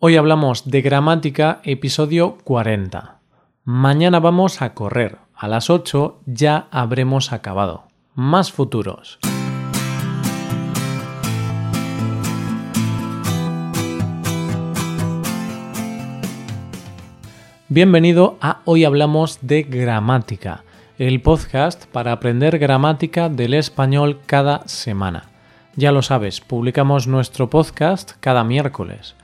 Hoy 0.00 0.14
hablamos 0.14 0.70
de 0.70 0.80
gramática, 0.80 1.60
episodio 1.64 2.38
40. 2.44 3.18
Mañana 3.64 4.20
vamos 4.20 4.62
a 4.62 4.72
correr. 4.72 5.18
A 5.34 5.48
las 5.48 5.70
8 5.70 6.20
ya 6.24 6.68
habremos 6.70 7.32
acabado. 7.32 7.88
Más 8.14 8.52
futuros. 8.52 9.18
Bienvenido 17.68 18.38
a 18.40 18.60
Hoy 18.66 18.84
Hablamos 18.84 19.40
de 19.42 19.64
Gramática, 19.64 20.62
el 20.96 21.20
podcast 21.22 21.86
para 21.86 22.12
aprender 22.12 22.60
gramática 22.60 23.28
del 23.28 23.52
español 23.52 24.20
cada 24.26 24.62
semana. 24.68 25.24
Ya 25.74 25.90
lo 25.90 26.02
sabes, 26.02 26.40
publicamos 26.40 27.08
nuestro 27.08 27.50
podcast 27.50 28.12
cada 28.20 28.44
miércoles. 28.44 29.17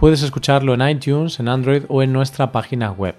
Puedes 0.00 0.22
escucharlo 0.22 0.72
en 0.72 0.88
iTunes, 0.88 1.40
en 1.40 1.48
Android 1.48 1.82
o 1.88 2.02
en 2.02 2.10
nuestra 2.10 2.52
página 2.52 2.90
web. 2.90 3.16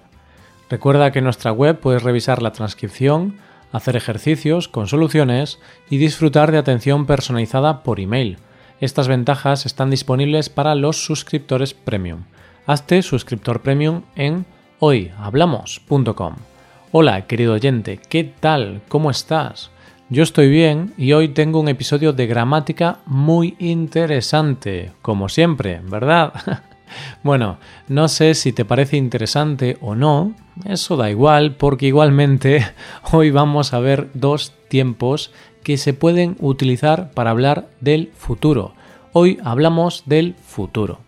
Recuerda 0.68 1.12
que 1.12 1.20
en 1.20 1.24
nuestra 1.26 1.52
web 1.52 1.78
puedes 1.78 2.02
revisar 2.02 2.42
la 2.42 2.50
transcripción, 2.50 3.36
hacer 3.70 3.94
ejercicios 3.94 4.66
con 4.66 4.88
soluciones 4.88 5.60
y 5.88 5.98
disfrutar 5.98 6.50
de 6.50 6.58
atención 6.58 7.06
personalizada 7.06 7.84
por 7.84 8.00
email. 8.00 8.38
Estas 8.80 9.06
ventajas 9.06 9.64
están 9.64 9.90
disponibles 9.90 10.48
para 10.48 10.74
los 10.74 11.04
suscriptores 11.04 11.72
premium. 11.72 12.24
Hazte 12.66 13.02
suscriptor 13.02 13.62
premium 13.62 14.02
en 14.16 14.44
hoyhablamos.com. 14.80 16.34
Hola, 16.90 17.28
querido 17.28 17.52
oyente, 17.52 18.00
¿qué 18.08 18.24
tal? 18.24 18.82
¿Cómo 18.88 19.12
estás? 19.12 19.70
Yo 20.10 20.24
estoy 20.24 20.50
bien 20.50 20.94
y 20.98 21.12
hoy 21.12 21.28
tengo 21.28 21.60
un 21.60 21.68
episodio 21.68 22.12
de 22.12 22.26
gramática 22.26 22.98
muy 23.06 23.54
interesante, 23.60 24.90
como 25.00 25.28
siempre, 25.28 25.80
¿verdad? 25.84 26.32
Bueno, 27.22 27.58
no 27.88 28.08
sé 28.08 28.34
si 28.34 28.52
te 28.52 28.64
parece 28.64 28.96
interesante 28.96 29.78
o 29.80 29.94
no, 29.94 30.34
eso 30.64 30.96
da 30.96 31.10
igual 31.10 31.56
porque 31.56 31.86
igualmente 31.86 32.66
hoy 33.12 33.30
vamos 33.30 33.72
a 33.72 33.80
ver 33.80 34.08
dos 34.14 34.52
tiempos 34.68 35.32
que 35.62 35.76
se 35.76 35.94
pueden 35.94 36.36
utilizar 36.40 37.10
para 37.12 37.30
hablar 37.30 37.68
del 37.80 38.10
futuro. 38.16 38.74
Hoy 39.12 39.38
hablamos 39.44 40.02
del 40.06 40.34
futuro. 40.34 41.00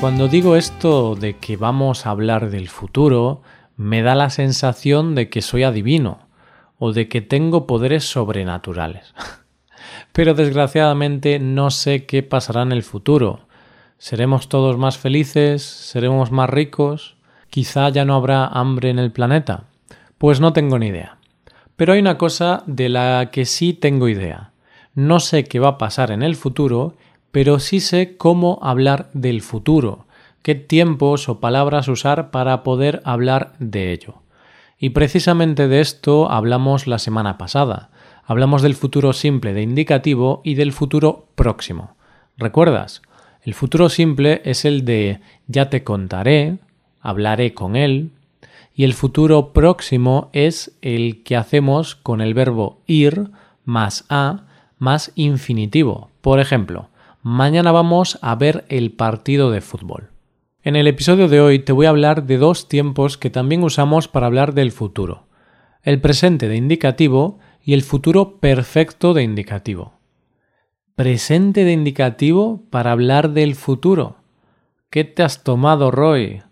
Cuando 0.00 0.28
digo 0.28 0.56
esto 0.56 1.14
de 1.14 1.36
que 1.38 1.56
vamos 1.56 2.06
a 2.06 2.10
hablar 2.10 2.50
del 2.50 2.68
futuro, 2.68 3.40
me 3.76 4.02
da 4.02 4.14
la 4.14 4.28
sensación 4.28 5.14
de 5.14 5.30
que 5.30 5.40
soy 5.40 5.62
adivino 5.62 6.28
o 6.78 6.92
de 6.92 7.08
que 7.08 7.22
tengo 7.22 7.66
poderes 7.66 8.04
sobrenaturales. 8.04 9.14
pero 10.12 10.34
desgraciadamente 10.34 11.38
no 11.38 11.70
sé 11.70 12.06
qué 12.06 12.22
pasará 12.22 12.62
en 12.62 12.72
el 12.72 12.82
futuro. 12.82 13.40
¿Seremos 13.98 14.48
todos 14.48 14.76
más 14.76 14.98
felices? 14.98 15.62
¿Seremos 15.62 16.30
más 16.30 16.50
ricos? 16.50 17.16
¿Quizá 17.50 17.88
ya 17.88 18.04
no 18.04 18.14
habrá 18.14 18.46
hambre 18.46 18.90
en 18.90 18.98
el 18.98 19.12
planeta? 19.12 19.64
Pues 20.18 20.40
no 20.40 20.52
tengo 20.52 20.78
ni 20.78 20.88
idea. 20.88 21.16
Pero 21.76 21.92
hay 21.92 22.00
una 22.00 22.18
cosa 22.18 22.62
de 22.66 22.88
la 22.88 23.30
que 23.30 23.44
sí 23.44 23.72
tengo 23.72 24.08
idea. 24.08 24.52
No 24.94 25.20
sé 25.20 25.44
qué 25.44 25.60
va 25.60 25.68
a 25.68 25.78
pasar 25.78 26.10
en 26.10 26.22
el 26.22 26.36
futuro, 26.36 26.96
pero 27.30 27.58
sí 27.58 27.80
sé 27.80 28.16
cómo 28.16 28.58
hablar 28.62 29.10
del 29.12 29.42
futuro, 29.42 30.06
qué 30.42 30.54
tiempos 30.54 31.28
o 31.28 31.38
palabras 31.38 31.88
usar 31.88 32.30
para 32.30 32.62
poder 32.62 33.02
hablar 33.04 33.52
de 33.58 33.92
ello. 33.92 34.22
Y 34.78 34.90
precisamente 34.90 35.68
de 35.68 35.80
esto 35.80 36.30
hablamos 36.30 36.86
la 36.86 36.98
semana 36.98 37.36
pasada. 37.36 37.90
Hablamos 38.28 38.60
del 38.60 38.74
futuro 38.74 39.12
simple 39.12 39.54
de 39.54 39.62
indicativo 39.62 40.40
y 40.42 40.54
del 40.54 40.72
futuro 40.72 41.28
próximo. 41.36 41.94
¿Recuerdas? 42.36 43.02
El 43.42 43.54
futuro 43.54 43.88
simple 43.88 44.42
es 44.44 44.64
el 44.64 44.84
de 44.84 45.20
ya 45.46 45.70
te 45.70 45.84
contaré, 45.84 46.58
hablaré 47.00 47.54
con 47.54 47.76
él, 47.76 48.10
y 48.74 48.82
el 48.82 48.94
futuro 48.94 49.52
próximo 49.52 50.28
es 50.32 50.76
el 50.82 51.22
que 51.22 51.36
hacemos 51.36 51.94
con 51.94 52.20
el 52.20 52.34
verbo 52.34 52.80
ir 52.88 53.30
más 53.64 54.04
a 54.08 54.46
más 54.76 55.12
infinitivo. 55.14 56.10
Por 56.20 56.40
ejemplo, 56.40 56.88
mañana 57.22 57.70
vamos 57.70 58.18
a 58.22 58.34
ver 58.34 58.64
el 58.68 58.90
partido 58.90 59.52
de 59.52 59.60
fútbol. 59.60 60.10
En 60.64 60.74
el 60.74 60.88
episodio 60.88 61.28
de 61.28 61.40
hoy 61.40 61.60
te 61.60 61.70
voy 61.70 61.86
a 61.86 61.90
hablar 61.90 62.24
de 62.24 62.38
dos 62.38 62.66
tiempos 62.66 63.16
que 63.16 63.30
también 63.30 63.62
usamos 63.62 64.08
para 64.08 64.26
hablar 64.26 64.52
del 64.52 64.72
futuro. 64.72 65.26
El 65.84 66.00
presente 66.00 66.48
de 66.48 66.56
indicativo 66.56 67.38
y 67.66 67.74
el 67.74 67.82
futuro 67.82 68.38
perfecto 68.38 69.12
de 69.12 69.24
indicativo. 69.24 69.94
Presente 70.94 71.64
de 71.64 71.72
indicativo 71.72 72.62
para 72.70 72.92
hablar 72.92 73.30
del 73.30 73.56
futuro. 73.56 74.18
¿Qué 74.88 75.02
te 75.02 75.24
has 75.24 75.42
tomado, 75.42 75.90
Roy? 75.90 76.42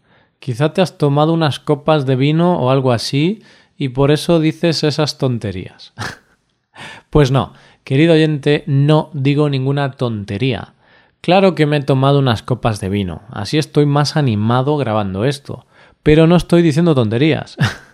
Quizá 0.40 0.72
te 0.72 0.82
has 0.82 0.98
tomado 0.98 1.32
unas 1.32 1.60
copas 1.60 2.04
de 2.04 2.16
vino 2.16 2.58
o 2.58 2.68
algo 2.68 2.90
así 2.90 3.44
y 3.78 3.90
por 3.90 4.10
eso 4.10 4.40
dices 4.40 4.82
esas 4.82 5.16
tonterías. 5.16 5.92
pues 7.10 7.30
no, 7.30 7.52
querido 7.84 8.14
oyente, 8.14 8.64
no 8.66 9.10
digo 9.12 9.48
ninguna 9.48 9.92
tontería. 9.92 10.74
Claro 11.20 11.54
que 11.54 11.66
me 11.66 11.76
he 11.76 11.82
tomado 11.82 12.18
unas 12.18 12.42
copas 12.42 12.80
de 12.80 12.88
vino, 12.88 13.22
así 13.30 13.56
estoy 13.56 13.86
más 13.86 14.16
animado 14.16 14.76
grabando 14.76 15.24
esto, 15.24 15.64
pero 16.02 16.26
no 16.26 16.34
estoy 16.34 16.62
diciendo 16.62 16.92
tonterías. 16.92 17.56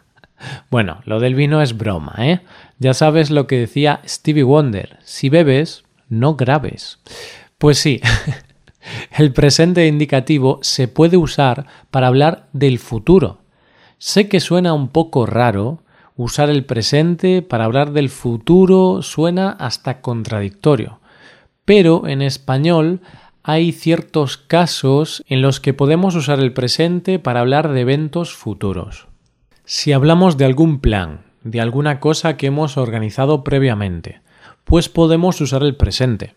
Bueno, 0.71 1.01
lo 1.05 1.21
del 1.21 1.35
vino 1.35 1.63
es 1.63 1.77
broma, 1.77 2.15
¿eh? 2.19 2.41
Ya 2.79 2.95
sabes 2.95 3.31
lo 3.31 3.47
que 3.47 3.59
decía 3.59 4.01
Stevie 4.07 4.43
Wonder, 4.43 4.99
si 5.03 5.29
bebes, 5.29 5.85
no 6.09 6.35
grabes. 6.35 6.99
Pues 7.59 7.79
sí, 7.79 8.01
el 9.19 9.33
presente 9.33 9.87
indicativo 9.87 10.59
se 10.63 10.89
puede 10.89 11.17
usar 11.17 11.67
para 11.91 12.07
hablar 12.07 12.49
del 12.53 12.79
futuro. 12.79 13.39
Sé 13.99 14.29
que 14.29 14.41
suena 14.41 14.73
un 14.73 14.89
poco 14.89 15.27
raro, 15.27 15.83
usar 16.17 16.49
el 16.49 16.65
presente 16.65 17.43
para 17.43 17.65
hablar 17.65 17.93
del 17.93 18.09
futuro 18.09 19.03
suena 19.03 19.51
hasta 19.51 20.01
contradictorio, 20.01 21.01
pero 21.65 22.07
en 22.07 22.23
español 22.23 23.01
hay 23.43 23.73
ciertos 23.73 24.37
casos 24.37 25.23
en 25.27 25.43
los 25.43 25.61
que 25.61 25.75
podemos 25.75 26.15
usar 26.15 26.41
el 26.41 26.53
presente 26.53 27.19
para 27.19 27.41
hablar 27.41 27.69
de 27.69 27.81
eventos 27.81 28.35
futuros. 28.35 29.10
Si 29.73 29.93
hablamos 29.93 30.37
de 30.37 30.47
algún 30.47 30.81
plan, 30.81 31.21
de 31.45 31.61
alguna 31.61 32.01
cosa 32.01 32.37
que 32.37 32.49
hemos 32.49 32.77
organizado 32.77 33.45
previamente, 33.45 34.21
pues 34.65 34.89
podemos 34.89 35.41
usar 35.41 35.63
el 35.63 35.77
presente. 35.77 36.35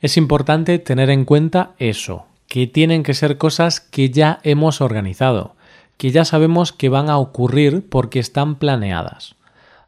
Es 0.00 0.16
importante 0.16 0.80
tener 0.80 1.08
en 1.08 1.24
cuenta 1.24 1.74
eso, 1.78 2.26
que 2.48 2.66
tienen 2.66 3.04
que 3.04 3.14
ser 3.14 3.38
cosas 3.38 3.78
que 3.78 4.10
ya 4.10 4.40
hemos 4.42 4.80
organizado, 4.80 5.54
que 5.96 6.10
ya 6.10 6.24
sabemos 6.24 6.72
que 6.72 6.88
van 6.88 7.08
a 7.08 7.18
ocurrir 7.18 7.88
porque 7.88 8.18
están 8.18 8.56
planeadas. 8.56 9.36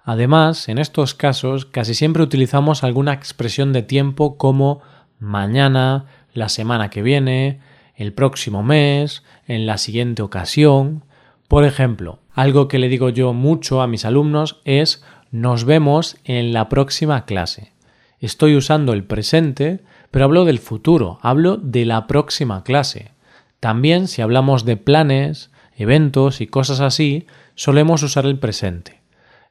Además, 0.05 0.69
en 0.69 0.79
estos 0.79 1.15
casos 1.15 1.67
casi 1.67 1.95
siempre 1.95 2.23
utilizamos 2.23 2.85
alguna 2.85 3.13
expresión 3.13 3.73
de 3.73 3.83
tiempo 3.83 4.37
como 4.37 4.83
mañana, 5.19 6.05
la 6.33 6.49
semana 6.49 6.91
que 6.91 7.03
viene, 7.03 7.59
el 7.97 8.13
próximo 8.13 8.63
mes, 8.63 9.25
en 9.49 9.67
la 9.67 9.79
siguiente 9.79 10.23
ocasión. 10.23 11.03
Por 11.49 11.65
ejemplo, 11.65 12.21
algo 12.35 12.69
que 12.69 12.79
le 12.79 12.89
digo 12.89 13.09
yo 13.09 13.33
mucho 13.33 13.81
a 13.81 13.87
mis 13.87 14.05
alumnos 14.05 14.61
es 14.65 15.03
nos 15.31 15.65
vemos 15.65 16.17
en 16.25 16.53
la 16.53 16.69
próxima 16.69 17.25
clase. 17.25 17.73
Estoy 18.21 18.57
usando 18.57 18.93
el 18.93 19.05
presente, 19.05 19.81
pero 20.11 20.27
hablo 20.27 20.45
del 20.45 20.59
futuro, 20.59 21.19
hablo 21.23 21.57
de 21.57 21.85
la 21.85 22.07
próxima 22.07 22.65
clase. 22.65 23.13
También 23.61 24.09
si 24.09 24.23
hablamos 24.23 24.65
de 24.65 24.77
planes, 24.77 25.51
eventos 25.77 26.41
y 26.41 26.47
cosas 26.47 26.81
así, 26.81 27.27
solemos 27.55 28.03
usar 28.03 28.27
el 28.27 28.39
presente. 28.39 29.01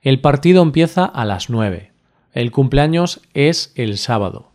El 0.01 0.19
partido 0.19 0.61
empieza 0.61 1.05
a 1.05 1.25
las 1.25 1.49
nueve. 1.49 1.91
El 2.33 2.51
cumpleaños 2.51 3.21
es 3.33 3.71
el 3.75 3.97
sábado. 3.97 4.51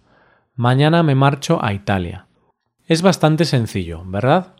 Mañana 0.54 1.02
me 1.02 1.14
marcho 1.14 1.64
a 1.64 1.72
Italia. 1.72 2.26
Es 2.86 3.02
bastante 3.02 3.44
sencillo, 3.44 4.02
¿verdad? 4.04 4.54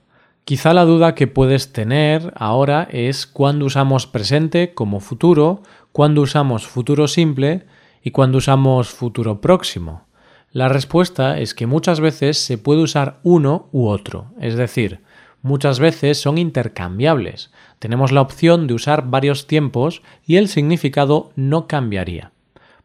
Quizá 0.49 0.73
la 0.73 0.87
duda 0.87 1.15
que 1.15 1.27
puedes 1.27 1.75
tener 1.75 2.33
ahora 2.35 2.89
es 2.91 3.27
cuándo 3.27 3.67
usamos 3.67 4.07
presente 4.07 4.73
como 4.73 4.99
futuro, 4.99 5.63
cuándo 5.93 6.23
usamos 6.23 6.67
futuro 6.67 7.07
simple 7.07 7.67
y 8.03 8.13
cuándo 8.13 8.39
usamos 8.39 8.89
futuro 8.89 9.43
próximo. 9.43 10.07
La 10.51 10.71
respuesta 10.71 11.39
es 11.39 11.53
que 11.53 11.67
muchas 11.67 12.01
veces 12.01 12.39
se 12.39 12.57
puede 12.57 12.81
usar 12.81 13.19
uno 13.25 13.69
u 13.73 13.89
otro, 13.89 14.33
es 14.41 14.55
decir, 14.55 15.03
muchas 15.43 15.81
veces 15.81 16.19
son 16.19 16.39
intercambiables. 16.39 17.53
Tenemos 17.79 18.11
la 18.11 18.23
opción 18.23 18.67
de 18.67 18.73
usar 18.73 19.11
varios 19.11 19.47
tiempos 19.49 20.01
y 20.25 20.37
el 20.37 20.49
significado 20.49 21.31
no 21.37 21.67
cambiaría. 21.67 22.33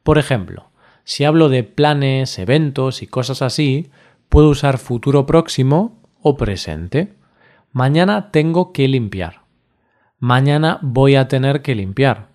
Por 0.04 0.18
ejemplo, 0.18 0.66
si 1.06 1.24
hablo 1.24 1.48
de 1.48 1.64
planes, 1.64 2.38
eventos 2.40 3.02
y 3.02 3.08
cosas 3.08 3.42
así, 3.42 3.90
puedo 4.28 4.50
usar 4.50 4.80
futuro 4.80 5.26
próximo 5.26 5.98
o 6.22 6.36
presente. 6.36 7.23
Mañana 7.76 8.30
tengo 8.30 8.72
que 8.72 8.88
limpiar. 8.88 9.42
Mañana 10.20 10.78
voy 10.84 11.16
a 11.16 11.28
tener 11.28 11.64
que 11.64 11.74
limpiar. 11.74 12.28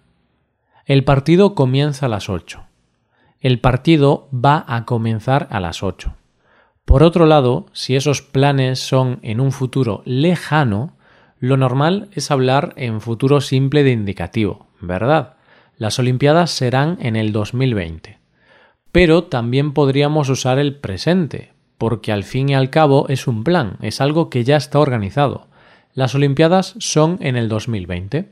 El 0.84 1.04
partido 1.04 1.54
comienza 1.54 2.06
a 2.06 2.08
las 2.08 2.28
8. 2.28 2.64
El 3.38 3.60
partido 3.60 4.28
va 4.32 4.64
a 4.66 4.84
comenzar 4.84 5.46
a 5.52 5.60
las 5.60 5.84
8. 5.84 6.12
Por 6.84 7.04
otro 7.04 7.24
lado, 7.24 7.66
si 7.72 7.94
esos 7.94 8.20
planes 8.20 8.80
son 8.80 9.20
en 9.22 9.38
un 9.38 9.52
futuro 9.52 10.02
lejano, 10.04 10.96
lo 11.38 11.56
normal 11.56 12.08
es 12.14 12.32
hablar 12.32 12.72
en 12.74 13.00
futuro 13.00 13.40
simple 13.40 13.84
de 13.84 13.92
indicativo, 13.92 14.66
¿verdad? 14.80 15.36
Las 15.76 16.00
Olimpiadas 16.00 16.50
serán 16.50 16.98
en 17.00 17.14
el 17.14 17.30
2020. 17.30 18.18
Pero 18.90 19.22
también 19.22 19.72
podríamos 19.72 20.30
usar 20.30 20.58
el 20.58 20.74
presente, 20.74 21.52
porque 21.78 22.12
al 22.12 22.24
fin 22.24 22.48
y 22.48 22.54
al 22.54 22.70
cabo 22.70 23.06
es 23.08 23.26
un 23.26 23.44
plan, 23.44 23.78
es 23.80 24.00
algo 24.00 24.28
que 24.28 24.44
ya 24.44 24.56
está 24.56 24.80
organizado. 24.80 25.46
Las 25.94 26.14
Olimpiadas 26.14 26.74
son 26.78 27.18
en 27.20 27.36
el 27.36 27.48
2020. 27.48 28.28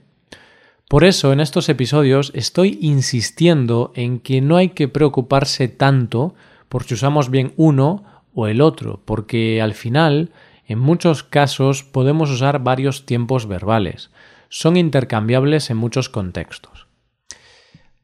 Por 0.88 1.04
eso 1.04 1.32
en 1.32 1.40
estos 1.40 1.68
episodios 1.68 2.30
estoy 2.34 2.78
insistiendo 2.80 3.92
en 3.94 4.20
que 4.20 4.40
no 4.40 4.56
hay 4.56 4.68
que 4.68 4.86
preocuparse 4.86 5.66
tanto 5.68 6.34
por 6.68 6.84
si 6.84 6.94
usamos 6.94 7.30
bien 7.30 7.52
uno 7.56 8.04
o 8.34 8.46
el 8.46 8.60
otro, 8.60 9.00
porque 9.04 9.60
al 9.62 9.74
final 9.74 10.30
en 10.66 10.78
muchos 10.78 11.22
casos 11.22 11.82
podemos 11.82 12.30
usar 12.30 12.62
varios 12.62 13.06
tiempos 13.06 13.46
verbales. 13.46 14.10
Son 14.48 14.76
intercambiables 14.76 15.70
en 15.70 15.76
muchos 15.76 16.08
contextos. 16.08 16.85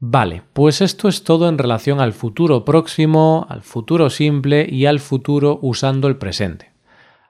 Vale, 0.05 0.41
pues 0.51 0.81
esto 0.81 1.07
es 1.07 1.23
todo 1.23 1.47
en 1.47 1.57
relación 1.57 2.01
al 2.01 2.11
futuro 2.11 2.65
próximo, 2.65 3.47
al 3.47 3.61
futuro 3.61 4.09
simple 4.09 4.67
y 4.69 4.85
al 4.85 4.99
futuro 4.99 5.59
usando 5.61 6.09
el 6.09 6.17
presente. 6.17 6.71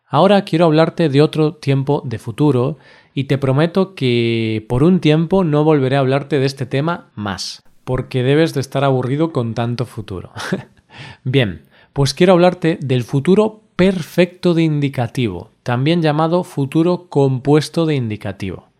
Ahora 0.07 0.43
quiero 0.43 0.65
hablarte 0.65 1.07
de 1.07 1.21
otro 1.21 1.53
tiempo 1.53 2.01
de 2.03 2.17
futuro 2.17 2.79
y 3.13 3.25
te 3.25 3.37
prometo 3.37 3.93
que 3.93 4.65
por 4.67 4.81
un 4.81 5.01
tiempo 5.01 5.43
no 5.43 5.63
volveré 5.63 5.97
a 5.97 5.99
hablarte 5.99 6.39
de 6.39 6.47
este 6.47 6.65
tema 6.65 7.11
más, 7.13 7.61
porque 7.83 8.23
debes 8.23 8.55
de 8.55 8.61
estar 8.61 8.83
aburrido 8.83 9.31
con 9.31 9.53
tanto 9.53 9.85
futuro. 9.85 10.31
Bien, 11.23 11.65
pues 11.93 12.15
quiero 12.15 12.33
hablarte 12.33 12.79
del 12.81 13.03
futuro 13.03 13.61
perfecto 13.75 14.55
de 14.55 14.63
indicativo, 14.63 15.51
también 15.61 16.01
llamado 16.01 16.43
futuro 16.43 17.05
compuesto 17.07 17.85
de 17.85 17.93
indicativo. 17.93 18.72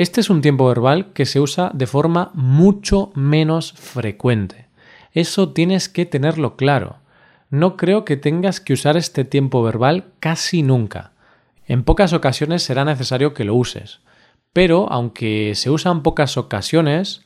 Este 0.00 0.22
es 0.22 0.30
un 0.30 0.40
tiempo 0.40 0.66
verbal 0.66 1.12
que 1.12 1.26
se 1.26 1.40
usa 1.40 1.70
de 1.74 1.86
forma 1.86 2.30
mucho 2.32 3.12
menos 3.14 3.74
frecuente. 3.74 4.64
Eso 5.12 5.50
tienes 5.50 5.90
que 5.90 6.06
tenerlo 6.06 6.56
claro. 6.56 6.96
No 7.50 7.76
creo 7.76 8.06
que 8.06 8.16
tengas 8.16 8.62
que 8.62 8.72
usar 8.72 8.96
este 8.96 9.26
tiempo 9.26 9.62
verbal 9.62 10.06
casi 10.18 10.62
nunca. 10.62 11.12
En 11.66 11.84
pocas 11.84 12.14
ocasiones 12.14 12.62
será 12.62 12.86
necesario 12.86 13.34
que 13.34 13.44
lo 13.44 13.54
uses. 13.54 14.00
Pero 14.54 14.90
aunque 14.90 15.52
se 15.54 15.68
usa 15.68 15.92
en 15.92 16.00
pocas 16.00 16.38
ocasiones, 16.38 17.20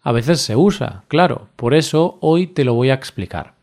a 0.00 0.12
veces 0.12 0.40
se 0.40 0.54
usa, 0.54 1.02
claro. 1.08 1.48
Por 1.56 1.74
eso 1.74 2.16
hoy 2.20 2.46
te 2.46 2.62
lo 2.62 2.74
voy 2.74 2.90
a 2.90 2.94
explicar. 2.94 3.54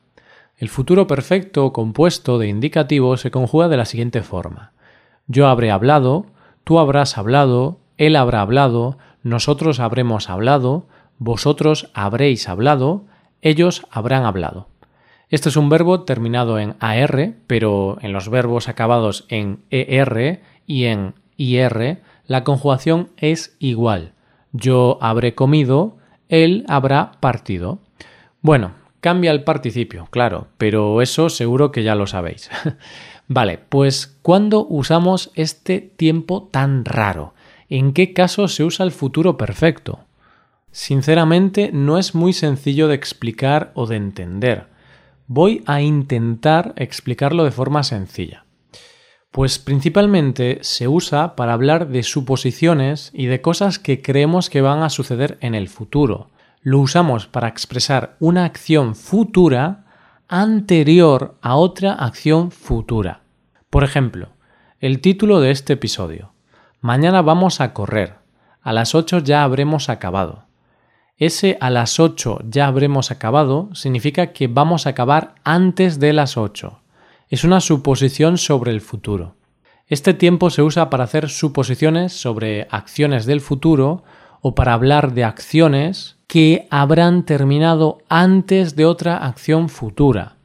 El 0.58 0.68
futuro 0.68 1.08
perfecto 1.08 1.72
compuesto 1.72 2.38
de 2.38 2.50
indicativo 2.50 3.16
se 3.16 3.32
conjuga 3.32 3.70
de 3.70 3.78
la 3.78 3.86
siguiente 3.86 4.24
forma. 4.24 4.74
Yo 5.26 5.48
habré 5.48 5.72
hablado, 5.72 6.26
tú 6.66 6.80
habrás 6.80 7.18
hablado, 7.18 7.80
él 7.98 8.16
habrá 8.16 8.42
hablado, 8.42 8.98
nosotros 9.24 9.80
habremos 9.80 10.30
hablado, 10.30 10.88
vosotros 11.18 11.90
habréis 11.94 12.48
hablado, 12.48 13.06
ellos 13.42 13.86
habrán 13.92 14.26
hablado. 14.26 14.68
Este 15.30 15.50
es 15.50 15.58
un 15.58 15.70
verbo 15.70 16.04
terminado 16.04 16.60
en 16.60 16.76
AR, 16.80 17.34
pero 17.48 17.98
en 18.02 18.14
los 18.14 18.30
verbos 18.30 18.70
acabados 18.70 19.26
en 19.30 19.64
ER 19.70 20.42
y 20.66 20.86
en 20.86 21.16
IR 21.36 22.02
la 22.26 22.44
conjugación 22.44 23.10
es 23.18 23.56
igual. 23.60 24.14
Yo 24.54 24.98
habré 25.02 25.36
comido, 25.36 25.98
él 26.30 26.66
habrá 26.68 27.12
partido. 27.20 27.80
Bueno, 28.42 28.72
Cambia 29.00 29.32
el 29.32 29.44
participio, 29.44 30.08
claro, 30.10 30.48
pero 30.58 31.02
eso 31.02 31.30
seguro 31.30 31.72
que 31.72 31.84
ya 31.84 31.94
lo 31.94 32.08
sabéis. 32.08 32.50
vale, 33.28 33.60
pues 33.70 34.18
¿cuándo 34.22 34.66
usamos 34.68 35.32
este 35.36 35.80
tiempo 35.80 36.50
tan 36.52 36.84
raro? 36.84 37.34
¿En 37.70 37.94
qué 37.94 38.14
caso 38.14 38.48
se 38.48 38.64
usa 38.64 38.86
el 38.86 38.92
futuro 38.92 39.38
perfecto? 39.38 40.00
Sinceramente, 40.72 41.72
no 41.74 41.98
es 41.98 42.16
muy 42.16 42.34
sencillo 42.34 42.88
de 42.88 42.96
explicar 42.96 43.72
o 43.74 43.88
de 43.88 43.96
entender. 43.96 44.68
Voy 45.28 45.64
a 45.66 45.82
intentar 45.82 46.74
explicarlo 46.78 47.44
de 47.44 47.52
forma 47.52 47.84
sencilla. 47.84 48.46
Pues 49.32 49.60
principalmente 49.60 50.60
se 50.62 50.88
usa 50.88 51.36
para 51.36 51.54
hablar 51.54 51.90
de 51.90 52.04
suposiciones 52.04 53.12
y 53.14 53.26
de 53.26 53.42
cosas 53.42 53.80
que 53.80 54.02
creemos 54.02 54.50
que 54.50 54.62
van 54.62 54.84
a 54.84 54.90
suceder 54.90 55.38
en 55.42 55.56
el 55.56 55.68
futuro 55.68 56.30
lo 56.68 56.80
usamos 56.80 57.28
para 57.28 57.48
expresar 57.48 58.18
una 58.20 58.44
acción 58.44 58.94
futura 58.94 59.86
anterior 60.28 61.38
a 61.42 61.56
otra 61.56 61.94
acción 61.94 62.52
futura. 62.52 63.22
Por 63.70 63.86
ejemplo, 63.86 64.34
el 64.82 65.00
título 65.00 65.40
de 65.40 65.52
este 65.52 65.72
episodio. 65.74 66.34
Mañana 66.88 67.22
vamos 67.22 67.60
a 67.60 67.74
correr. 67.74 68.14
A 68.62 68.72
las 68.72 68.96
8 68.96 69.20
ya 69.20 69.44
habremos 69.44 69.90
acabado. 69.90 70.46
Ese 71.18 71.58
a 71.60 71.70
las 71.70 72.00
8 72.00 72.44
ya 72.50 72.66
habremos 72.66 73.12
acabado 73.12 73.68
significa 73.74 74.28
que 74.28 74.48
vamos 74.48 74.88
a 74.88 74.92
acabar 74.92 75.36
antes 75.44 76.00
de 76.00 76.14
las 76.14 76.38
8. 76.38 76.80
Es 77.28 77.44
una 77.44 77.60
suposición 77.60 78.38
sobre 78.38 78.72
el 78.72 78.80
futuro. 78.80 79.36
Este 79.88 80.14
tiempo 80.14 80.50
se 80.50 80.62
usa 80.62 80.90
para 80.90 81.04
hacer 81.04 81.28
suposiciones 81.28 82.14
sobre 82.14 82.70
acciones 82.72 83.26
del 83.26 83.42
futuro 83.42 84.06
o 84.40 84.56
para 84.56 84.72
hablar 84.72 85.14
de 85.14 85.26
acciones 85.26 86.16
que 86.26 86.70
habrán 86.72 87.24
terminado 87.24 87.98
antes 88.08 88.78
de 88.78 88.86
otra 88.86 89.18
acción 89.18 89.68
futura. 89.68 90.37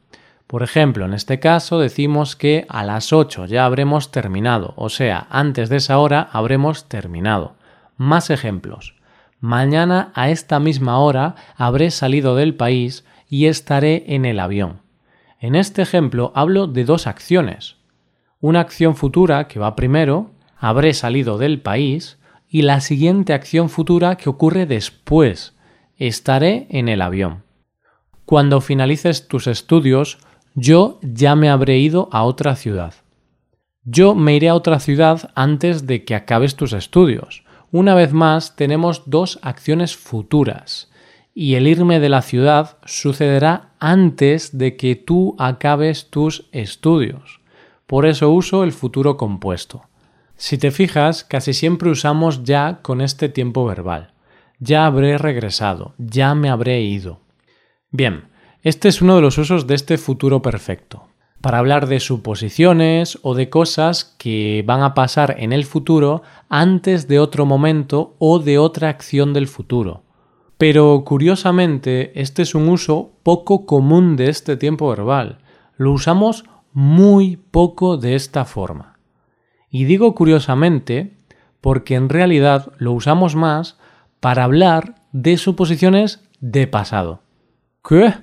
Por 0.47 0.63
ejemplo, 0.63 1.05
en 1.05 1.13
este 1.13 1.39
caso 1.39 1.79
decimos 1.79 2.35
que 2.35 2.65
a 2.69 2.83
las 2.83 3.13
8 3.13 3.45
ya 3.45 3.65
habremos 3.65 4.11
terminado, 4.11 4.73
o 4.75 4.89
sea, 4.89 5.27
antes 5.29 5.69
de 5.69 5.77
esa 5.77 5.97
hora 5.97 6.29
habremos 6.31 6.87
terminado. 6.87 7.55
Más 7.97 8.29
ejemplos. 8.29 8.95
Mañana 9.39 10.11
a 10.15 10.29
esta 10.29 10.59
misma 10.59 10.99
hora 10.99 11.35
habré 11.57 11.91
salido 11.91 12.35
del 12.35 12.55
país 12.55 13.05
y 13.29 13.47
estaré 13.47 14.03
en 14.07 14.25
el 14.25 14.39
avión. 14.39 14.81
En 15.39 15.55
este 15.55 15.81
ejemplo 15.81 16.31
hablo 16.35 16.67
de 16.67 16.85
dos 16.85 17.07
acciones. 17.07 17.75
Una 18.39 18.59
acción 18.59 18.95
futura 18.95 19.47
que 19.47 19.59
va 19.59 19.75
primero, 19.75 20.31
habré 20.57 20.93
salido 20.93 21.37
del 21.37 21.61
país, 21.61 22.19
y 22.47 22.61
la 22.61 22.81
siguiente 22.81 23.33
acción 23.33 23.69
futura 23.69 24.15
que 24.15 24.29
ocurre 24.29 24.65
después, 24.65 25.55
estaré 25.97 26.67
en 26.69 26.87
el 26.87 27.01
avión. 27.01 27.43
Cuando 28.25 28.61
finalices 28.61 29.27
tus 29.27 29.47
estudios, 29.47 30.19
yo 30.55 30.99
ya 31.01 31.35
me 31.35 31.49
habré 31.49 31.79
ido 31.79 32.09
a 32.11 32.23
otra 32.23 32.55
ciudad. 32.55 32.93
Yo 33.83 34.15
me 34.15 34.35
iré 34.35 34.49
a 34.49 34.55
otra 34.55 34.79
ciudad 34.79 35.31
antes 35.35 35.87
de 35.87 36.05
que 36.05 36.15
acabes 36.15 36.55
tus 36.55 36.73
estudios. 36.73 37.43
Una 37.71 37.95
vez 37.95 38.13
más, 38.13 38.55
tenemos 38.55 39.03
dos 39.07 39.39
acciones 39.41 39.95
futuras, 39.95 40.91
y 41.33 41.55
el 41.55 41.67
irme 41.67 41.99
de 41.99 42.09
la 42.09 42.21
ciudad 42.21 42.77
sucederá 42.85 43.73
antes 43.79 44.57
de 44.57 44.77
que 44.77 44.95
tú 44.95 45.35
acabes 45.39 46.09
tus 46.09 46.47
estudios. 46.51 47.41
Por 47.87 48.05
eso 48.05 48.29
uso 48.31 48.63
el 48.63 48.71
futuro 48.71 49.17
compuesto. 49.17 49.83
Si 50.35 50.57
te 50.57 50.71
fijas, 50.71 51.23
casi 51.23 51.53
siempre 51.53 51.89
usamos 51.89 52.43
ya 52.43 52.79
con 52.81 53.01
este 53.01 53.29
tiempo 53.29 53.65
verbal 53.65 54.13
ya 54.63 54.85
habré 54.85 55.17
regresado, 55.17 55.93
ya 55.97 56.35
me 56.35 56.49
habré 56.49 56.81
ido. 56.81 57.19
Bien, 57.91 58.29
este 58.63 58.87
es 58.87 59.01
uno 59.01 59.17
de 59.17 59.21
los 59.21 59.37
usos 59.37 59.67
de 59.67 59.75
este 59.75 59.97
futuro 59.97 60.41
perfecto, 60.41 61.09
para 61.41 61.57
hablar 61.57 61.87
de 61.87 61.99
suposiciones 61.99 63.19
o 63.21 63.35
de 63.35 63.49
cosas 63.49 64.15
que 64.17 64.63
van 64.65 64.81
a 64.81 64.93
pasar 64.93 65.35
en 65.37 65.51
el 65.51 65.65
futuro 65.65 66.21
antes 66.47 67.09
de 67.09 67.19
otro 67.19 67.45
momento 67.45 68.15
o 68.19 68.39
de 68.39 68.57
otra 68.57 68.87
acción 68.87 69.33
del 69.33 69.49
futuro. 69.49 70.03
Pero 70.57 71.03
curiosamente, 71.05 72.17
este 72.21 72.41
es 72.41 72.55
un 72.55 72.69
uso 72.69 73.11
poco 73.21 73.65
común 73.65 74.15
de 74.15 74.29
este 74.29 74.55
tiempo 74.55 74.87
verbal. 74.87 75.39
Lo 75.75 75.91
usamos 75.91 76.45
muy 76.71 77.35
poco 77.35 77.97
de 77.97 78.15
esta 78.15 78.45
forma. 78.45 78.97
Y 79.69 79.83
digo 79.83 80.15
curiosamente 80.15 81.17
porque 81.59 81.95
en 81.95 82.07
realidad 82.07 82.71
lo 82.77 82.93
usamos 82.93 83.35
más 83.35 83.77
para 84.21 84.45
hablar 84.45 84.95
de 85.11 85.35
suposiciones 85.35 86.23
de 86.39 86.65
pasado. 86.67 87.23
¿Qué? 87.83 88.13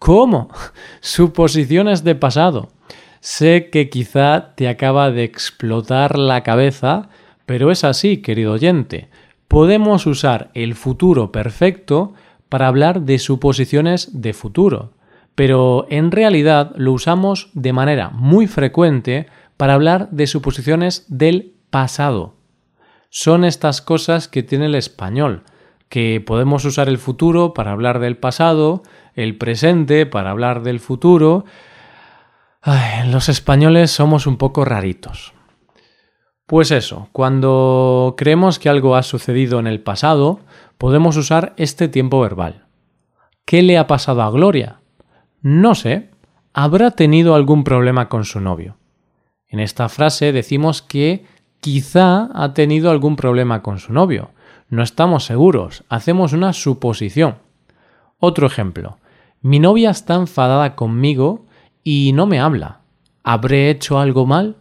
¿Cómo? 0.00 0.48
Suposiciones 1.02 2.04
de 2.04 2.14
pasado. 2.14 2.70
Sé 3.20 3.68
que 3.70 3.90
quizá 3.90 4.54
te 4.54 4.66
acaba 4.66 5.10
de 5.10 5.24
explotar 5.24 6.18
la 6.18 6.42
cabeza, 6.42 7.10
pero 7.44 7.70
es 7.70 7.84
así, 7.84 8.22
querido 8.22 8.52
oyente. 8.52 9.10
Podemos 9.46 10.06
usar 10.06 10.50
el 10.54 10.74
futuro 10.74 11.32
perfecto 11.32 12.14
para 12.48 12.66
hablar 12.66 13.02
de 13.02 13.18
suposiciones 13.18 14.22
de 14.22 14.32
futuro, 14.32 14.94
pero 15.34 15.86
en 15.90 16.10
realidad 16.12 16.72
lo 16.76 16.94
usamos 16.94 17.50
de 17.52 17.74
manera 17.74 18.08
muy 18.08 18.46
frecuente 18.46 19.26
para 19.58 19.74
hablar 19.74 20.08
de 20.10 20.26
suposiciones 20.26 21.04
del 21.08 21.52
pasado. 21.68 22.36
Son 23.10 23.44
estas 23.44 23.82
cosas 23.82 24.28
que 24.28 24.42
tiene 24.42 24.64
el 24.64 24.76
español, 24.76 25.42
que 25.90 26.22
podemos 26.24 26.64
usar 26.64 26.88
el 26.88 26.98
futuro 26.98 27.52
para 27.52 27.72
hablar 27.72 27.98
del 27.98 28.16
pasado, 28.16 28.82
el 29.14 29.36
presente 29.36 30.06
para 30.06 30.30
hablar 30.30 30.62
del 30.62 30.80
futuro. 30.80 31.44
los 33.06 33.28
españoles 33.28 33.90
somos 33.90 34.26
un 34.26 34.38
poco 34.38 34.64
raritos. 34.64 35.34
Pues 36.46 36.70
eso, 36.70 37.08
cuando 37.12 38.14
creemos 38.16 38.58
que 38.58 38.68
algo 38.68 38.96
ha 38.96 39.02
sucedido 39.02 39.58
en 39.58 39.66
el 39.66 39.80
pasado, 39.80 40.40
podemos 40.78 41.16
usar 41.16 41.54
este 41.56 41.88
tiempo 41.88 42.20
verbal. 42.20 42.66
¿Qué 43.44 43.62
le 43.62 43.76
ha 43.76 43.86
pasado 43.86 44.22
a 44.22 44.30
Gloria? 44.30 44.80
No 45.42 45.74
sé, 45.74 46.10
habrá 46.52 46.92
tenido 46.92 47.34
algún 47.34 47.64
problema 47.64 48.08
con 48.08 48.24
su 48.24 48.40
novio. 48.40 48.76
En 49.48 49.58
esta 49.58 49.88
frase 49.88 50.32
decimos 50.32 50.82
que 50.82 51.24
quizá 51.60 52.28
ha 52.32 52.54
tenido 52.54 52.92
algún 52.92 53.16
problema 53.16 53.62
con 53.62 53.78
su 53.80 53.92
novio. 53.92 54.30
No 54.70 54.84
estamos 54.84 55.24
seguros, 55.24 55.82
hacemos 55.88 56.32
una 56.32 56.52
suposición. 56.52 57.38
Otro 58.20 58.46
ejemplo. 58.46 58.98
Mi 59.42 59.58
novia 59.58 59.90
está 59.90 60.14
enfadada 60.14 60.76
conmigo 60.76 61.44
y 61.82 62.12
no 62.14 62.26
me 62.26 62.38
habla. 62.38 62.78
¿Habré 63.24 63.68
hecho 63.68 63.98
algo 63.98 64.26
mal? 64.26 64.56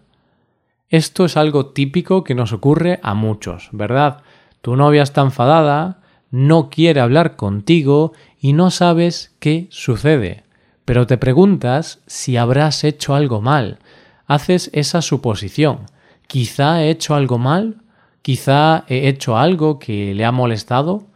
Esto 0.89 1.25
es 1.25 1.37
algo 1.37 1.67
típico 1.67 2.23
que 2.23 2.33
nos 2.33 2.53
ocurre 2.53 2.99
a 3.03 3.13
muchos, 3.13 3.69
¿verdad? 3.71 4.23
Tu 4.61 4.75
novia 4.75 5.03
está 5.03 5.21
enfadada, 5.21 5.99
no 6.31 6.71
quiere 6.71 7.01
hablar 7.01 7.35
contigo 7.35 8.13
y 8.39 8.53
no 8.53 8.71
sabes 8.71 9.35
qué 9.39 9.67
sucede. 9.69 10.43
Pero 10.85 11.05
te 11.05 11.19
preguntas 11.19 12.01
si 12.07 12.35
habrás 12.35 12.83
hecho 12.83 13.13
algo 13.13 13.41
mal. 13.41 13.77
Haces 14.25 14.71
esa 14.73 15.03
suposición. 15.03 15.81
Quizá 16.25 16.81
he 16.81 16.89
hecho 16.89 17.13
algo 17.13 17.37
mal, 17.37 17.83
quizá 18.21 18.85
he 18.87 19.07
hecho 19.07 19.37
algo 19.37 19.79
que 19.79 20.13
le 20.13 20.25
ha 20.25 20.31
molestado, 20.31 21.07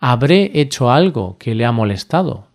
habré 0.00 0.50
hecho 0.54 0.90
algo 0.90 1.36
que 1.38 1.54
le 1.54 1.64
ha 1.64 1.72
molestado. 1.72 2.46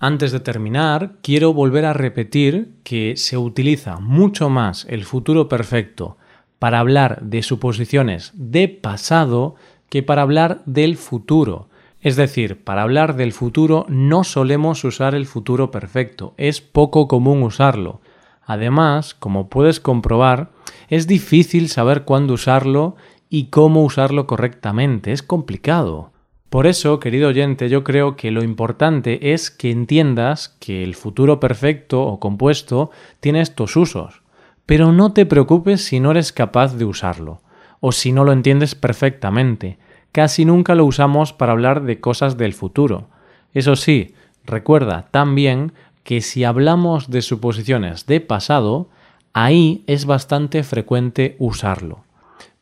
Antes 0.00 0.30
de 0.30 0.40
terminar, 0.40 1.14
quiero 1.22 1.52
volver 1.52 1.84
a 1.84 1.92
repetir 1.92 2.74
que 2.84 3.16
se 3.16 3.36
utiliza 3.36 3.98
mucho 3.98 4.48
más 4.48 4.86
el 4.88 5.04
futuro 5.04 5.48
perfecto 5.48 6.16
para 6.58 6.78
hablar 6.78 7.20
de 7.22 7.42
suposiciones 7.42 8.30
de 8.34 8.68
pasado 8.68 9.56
que 9.88 10.02
para 10.02 10.22
hablar 10.22 10.62
del 10.66 10.96
futuro. 10.96 11.68
Es 12.00 12.14
decir, 12.14 12.62
para 12.62 12.82
hablar 12.82 13.16
del 13.16 13.32
futuro 13.32 13.86
no 13.88 14.22
solemos 14.22 14.84
usar 14.84 15.16
el 15.16 15.26
futuro 15.26 15.72
perfecto, 15.72 16.34
es 16.36 16.60
poco 16.60 17.08
común 17.08 17.42
usarlo. 17.42 18.00
Además, 18.44 19.14
como 19.14 19.48
puedes 19.48 19.80
comprobar, 19.80 20.50
es 20.88 21.06
difícil 21.06 21.68
saber 21.68 22.04
cuándo 22.04 22.34
usarlo 22.34 22.96
y 23.28 23.46
cómo 23.46 23.84
usarlo 23.84 24.26
correctamente, 24.26 25.12
es 25.12 25.22
complicado. 25.22 26.12
Por 26.50 26.66
eso, 26.66 26.98
querido 26.98 27.28
oyente, 27.28 27.68
yo 27.68 27.84
creo 27.84 28.16
que 28.16 28.30
lo 28.30 28.42
importante 28.42 29.32
es 29.32 29.50
que 29.50 29.70
entiendas 29.70 30.56
que 30.60 30.82
el 30.82 30.94
futuro 30.94 31.40
perfecto 31.40 32.02
o 32.02 32.18
compuesto 32.18 32.90
tiene 33.20 33.42
estos 33.42 33.76
usos, 33.76 34.22
pero 34.64 34.92
no 34.92 35.12
te 35.12 35.26
preocupes 35.26 35.84
si 35.84 36.00
no 36.00 36.10
eres 36.10 36.32
capaz 36.32 36.74
de 36.76 36.86
usarlo, 36.86 37.42
o 37.80 37.92
si 37.92 38.12
no 38.12 38.24
lo 38.24 38.32
entiendes 38.32 38.74
perfectamente 38.74 39.78
casi 40.12 40.44
nunca 40.44 40.74
lo 40.74 40.84
usamos 40.84 41.32
para 41.32 41.52
hablar 41.52 41.82
de 41.82 42.00
cosas 42.00 42.36
del 42.36 42.54
futuro. 42.54 43.08
Eso 43.54 43.76
sí, 43.76 44.14
recuerda 44.44 45.08
también 45.10 45.72
que 46.02 46.20
si 46.20 46.44
hablamos 46.44 47.10
de 47.10 47.22
suposiciones 47.22 48.06
de 48.06 48.20
pasado, 48.20 48.88
ahí 49.32 49.84
es 49.86 50.06
bastante 50.06 50.62
frecuente 50.62 51.36
usarlo. 51.38 52.04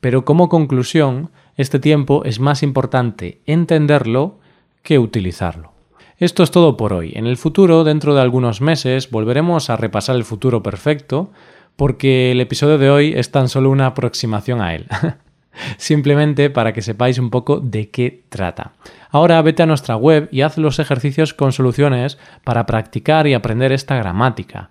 Pero 0.00 0.24
como 0.24 0.48
conclusión, 0.48 1.30
este 1.56 1.78
tiempo 1.78 2.24
es 2.24 2.40
más 2.40 2.62
importante 2.62 3.40
entenderlo 3.46 4.38
que 4.82 4.98
utilizarlo. 4.98 5.72
Esto 6.18 6.42
es 6.42 6.50
todo 6.50 6.76
por 6.76 6.92
hoy. 6.92 7.12
En 7.14 7.26
el 7.26 7.36
futuro, 7.36 7.84
dentro 7.84 8.14
de 8.14 8.20
algunos 8.20 8.60
meses, 8.60 9.10
volveremos 9.10 9.68
a 9.68 9.76
repasar 9.76 10.16
el 10.16 10.24
futuro 10.24 10.62
perfecto, 10.62 11.30
porque 11.76 12.32
el 12.32 12.40
episodio 12.40 12.78
de 12.78 12.90
hoy 12.90 13.12
es 13.14 13.30
tan 13.30 13.48
solo 13.48 13.70
una 13.70 13.86
aproximación 13.86 14.60
a 14.60 14.74
él. 14.74 14.86
simplemente 15.76 16.50
para 16.50 16.72
que 16.72 16.82
sepáis 16.82 17.18
un 17.18 17.30
poco 17.30 17.60
de 17.60 17.90
qué 17.90 18.24
trata. 18.28 18.72
Ahora 19.10 19.40
vete 19.42 19.62
a 19.62 19.66
nuestra 19.66 19.96
web 19.96 20.28
y 20.30 20.42
haz 20.42 20.58
los 20.58 20.78
ejercicios 20.78 21.34
con 21.34 21.52
soluciones 21.52 22.18
para 22.44 22.66
practicar 22.66 23.26
y 23.26 23.34
aprender 23.34 23.72
esta 23.72 23.96
gramática. 23.96 24.70